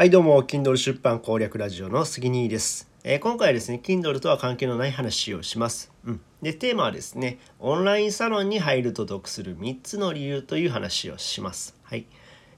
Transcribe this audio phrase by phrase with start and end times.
[0.00, 11.76] はいどうも Kindle 出版攻略ラジオの杉兄です、えー今回はですね Kindle とは関係のない話をします、うん、でテーマはですねオンラインサロンに入ると得する3つの理由という話をします。
[11.82, 12.06] はい。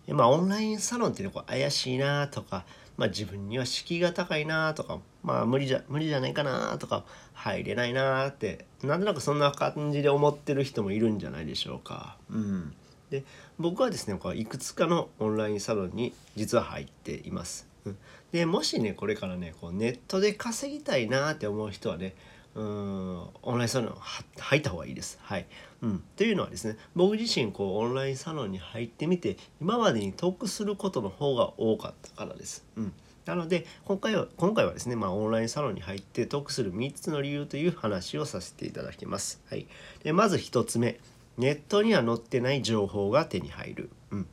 [0.06, 2.64] でまあオンラインサロンっていうのはこう怪しいなとか
[2.96, 7.04] まあ自分には敷居が高いなとかまあ無理じゃ無理じゃないかなとか
[7.34, 12.18] 入れないなってなんとなくそんな感じで思ってる人もいるんじゃないでしょうか。
[12.30, 12.72] うん。
[13.12, 13.24] で
[13.58, 17.68] 僕はですねこういくつかのオンラインサロンに実は入っています。
[17.84, 17.98] うん
[18.32, 22.14] でもしねこれからねこうネットで稼ぎたいなって思う人はね
[22.54, 23.96] うんオンラインサロンは
[24.38, 25.18] 入った方がいいです。
[25.20, 25.46] はい
[25.82, 32.64] うん、というのはですね僕自身こうオンラインサロンに入ってみて今までに得することの方が多かったからです。
[32.76, 32.92] うん
[33.26, 39.40] なので今回は今回はですね、まあ、オンラインサロンに入って得する3つの理由という話をさせていただきます。
[39.48, 39.66] はい、
[40.02, 40.98] でまず1つ目
[41.38, 43.90] ネットには載ってない情報が手に入る。
[44.10, 44.26] うん、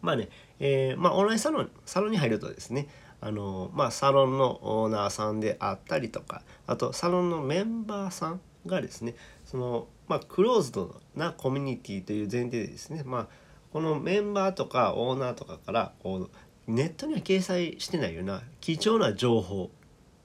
[0.00, 2.88] まあね、えーまあ、オンラインサロンサロンに入るとですね
[3.22, 13.28] あのまあ、サロンのオーナーさんであったりとかあとサロンのメンバーさんがですねその、まあ、クローズドなコミュニティという前提でですね、まあ、
[13.74, 16.30] このメンバーとかオーナーとかからこう
[16.66, 19.70] ネットには掲載してないような貴重な情報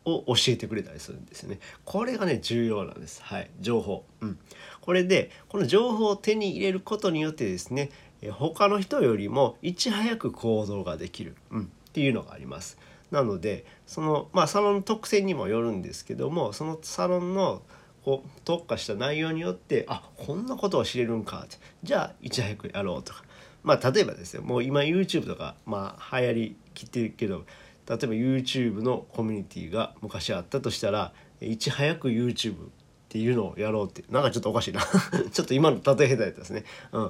[0.06, 1.60] を教えてくれたりするんですよね。
[1.84, 3.22] これがね重要なんです。
[3.24, 4.06] はい、情報。
[4.22, 4.40] うん。
[4.82, 7.90] これでこの情報を手に入れることによってですね、
[8.22, 12.78] え他の人よりもいち早く行動ができる、うん、っていうのがあります。
[13.12, 17.62] なのでそのまあサロンの特性にもよるんですけどもそのサロンの
[18.04, 23.24] こう特化した内容によってあこんなことを知れるんかってじゃあいち早くやろうとか
[23.64, 27.46] まあ例えばですよもう今 YouTube とかまあ流行りきってるけど
[27.88, 32.70] 例えば YouTube のコミュニティが昔あったとしたらいち早く YouTube っ
[33.10, 34.82] ていうのをやろうってなんかちょっとおかしいな。
[35.32, 37.02] ちょっと今の例え下手やったですね、うん、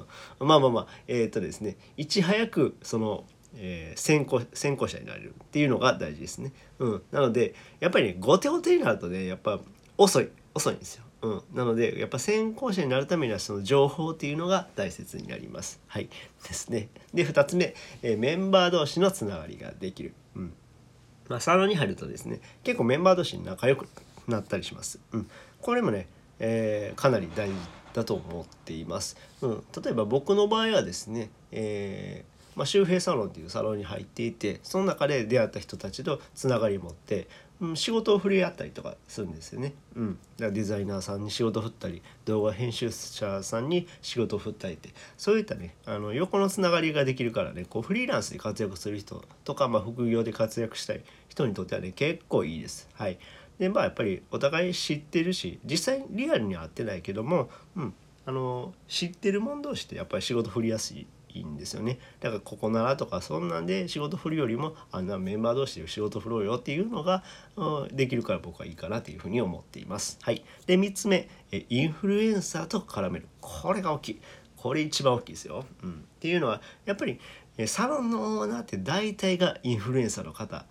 [0.46, 3.24] まあまあまあえーっとですねいち早くその、
[3.56, 9.58] えー先行先行者になれるっていうのが大事ですね、うん、なのでやっぱりね後手後手になるとねやっぱ
[9.96, 11.04] 遅い遅いんですよ。
[11.22, 15.80] うん、なのでやっぱ先行者になるためにはその情報っていうのが大切になります。
[15.86, 16.08] はい。
[16.46, 16.88] ですね。
[17.14, 20.14] で2つ目、えーメンバー同士のつながりができる。
[20.36, 20.52] うん。
[21.28, 23.86] まあ、サロンに入るとですね結構メンバー同士に仲良く
[24.28, 24.98] なったりします。
[25.12, 27.54] うん、これもね、えーかなり大事
[27.94, 29.16] だと思っています。
[29.40, 37.28] うん、例えば僕の場合はですね、えーまあ、周平サロンっていうサロンに入っていてその中で出会った人たちとつながり持って、
[37.60, 39.74] うん、仕事を振り合ったりとかするんですよね。
[39.94, 52.88] うん、だからデザイナーさんに仕事を振ったり動画編集者さんに仕事を振ったりってそういったねあの横のつながりができるからねこうフリーランスで活躍する人とか、まあ、副業で活躍したい人にとってはね結構いいです。
[52.94, 53.18] はい
[53.58, 57.94] でまあやっぱりお互い知ってるし実際リアルには会ってないけども、うん、
[58.26, 61.06] あの知ってる者同士ってやっぱり仕事振りやすい
[61.40, 67.22] いんですよねだからここならとかそんなんで仕事振るよりもあんなメンバー同士で仕事振ろうよっていうのが、
[67.56, 70.18] うんできるから僕はいいかなというふうに思っています。
[70.22, 74.20] はい、で3つ目インフルエンサーと絡めるこれが大きい
[74.56, 75.64] これ一番大きいですよ。
[75.82, 77.18] うん、っていうのはやっぱり
[77.66, 80.66] サロンのオーナーって大体がインフルエンサーの方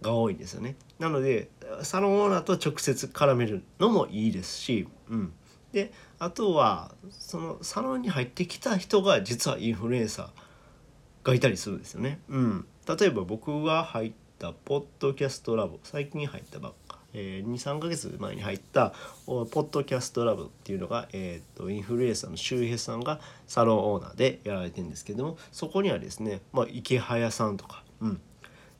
[0.00, 0.76] が多いんですよね。
[0.98, 1.50] なので
[1.82, 5.32] サロンオーナーと直接絡めるのもいいですし、うん、
[5.72, 12.20] であとはそのサロンに入ってきた人が実はインフルエンサーがいたりするんですよね。
[12.28, 18.92] うん、例えば僕が入ったポッドキャストラボ最近入ったばっか、えー、23ヶ月前に入った
[19.26, 28.20] ポッドキャストラボっていうのが、えー、とインフルエンサーの周平さんがサロンオーナーでやられてるんですけどもそこにはですね、まあ、池早さんとか、うん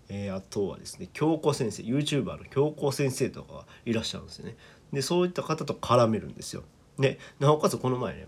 [0.08, 4.56] えーあとはですね京子先生 YouTuber の京子先生とかがいらっしゃるんですよね。
[4.92, 6.64] でそういった方と絡めるんですよ。
[7.02, 8.26] でなおかつこの前ね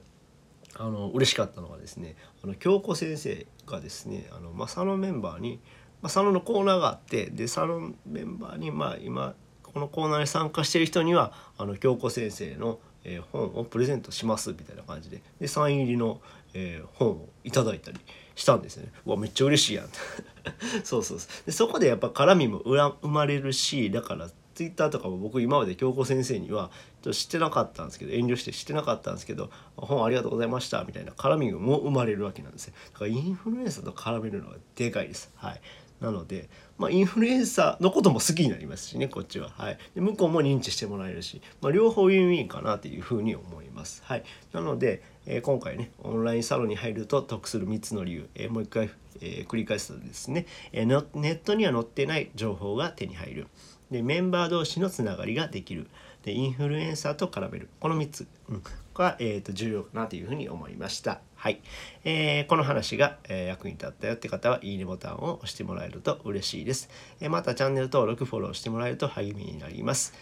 [0.77, 5.61] あの嬉しかったのがですねあの京子先生がですねあの、まあ、サロンメンバーに、
[6.03, 16.21] まあ、サロンのコーナーがあってでサロンメンバーに、まあ、今このコーナーに参加してる人にはあの京子先生の、えー本をプレゼントしますみたいな感じででサイン入りの、
[16.55, 17.99] えー本をいただいたり
[18.35, 18.93] したんですよね。
[19.07, 19.89] うわめっちゃ嬉しいやん
[20.85, 26.71] そうそうそうでそこでやっぱ絡みも生まれるしだからツイッターとかも僕今まで京子先生には
[27.03, 32.75] ちょっと知ってなかったんですけど遠慮して知ってなかったんですけど本ありがとうございましたみたいな絡みも生まれるわけなんですよ。
[32.93, 35.31] だからインフルエンサーと絡めるのがでかいです。
[35.37, 35.61] はい。
[36.01, 39.51] なので、まあ、インフルエンサーのことも好きになりますしねこっちは。
[39.51, 39.79] はい。
[39.95, 44.03] で向こうも認知してもらえるし、まあ、両方ウィンウィンかなというふうに思います。
[44.05, 44.25] はい。
[44.53, 53.47] なので、えー今回ねオンラインサロンに入ると得する3つの理由、えーもう一回、えー繰り返すとですね、えーネットには載ってない情報が手に入る。
[53.91, 55.89] でメンバー同士のつながりができる。
[56.23, 57.69] でインフルエンサーと絡める。
[57.81, 58.63] この3つ、うん。
[58.95, 61.21] が、えー、と重要かなというふうに思いました。
[61.35, 61.61] はい、
[62.05, 66.89] えー、この話が、え、役に立ったよって方はいいねボタンを押してもらえると嬉しいです、
[67.21, 70.15] え、またチャンネル登録フォローしてもらえると励みになります。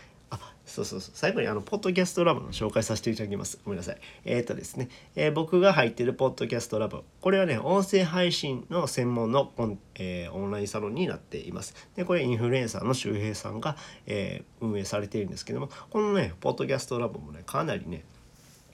[0.64, 1.12] そうそうそう。
[1.14, 3.59] 最後にあのポッドキャストラボの紹介させていただきます。
[3.64, 3.99] ごめんなさい。
[4.25, 7.05] えっ、ー、とですね、えー、僕が入ってるポッドキャストラボ。
[7.20, 11.75] これはね音声配信の専門のオン,、えー、オンラインサロンになっています。
[11.97, 13.76] でこれインフルエンサーの周平さんが、
[14.06, 18.05] え運営されているんですけどもこのねポッドキャストラボもねかなりね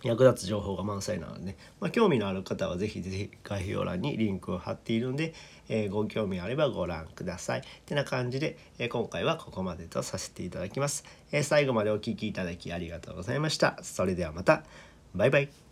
[0.03, 5.35] 役立つ情報が満載なので、まあ、興味のある方は是非是非概要欄にリンクを貼っているので、
[5.69, 7.61] えー、ご興味あればご覧ください。
[7.61, 13.79] ってな感じで、えー、今回はここまでとさせていただきます、えー、最後までお聴きいただきありがとうございました。
[13.83, 14.63] それではまた。
[15.15, 15.68] バイバイ。